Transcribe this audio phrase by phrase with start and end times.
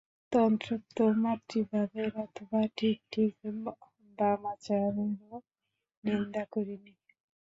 [0.31, 3.31] তন্ত্রোক্ত মাতৃভাবের অথবা ঠিক ঠিক
[4.17, 5.37] বামাচারেরও
[6.03, 6.93] নিন্দা করিনি।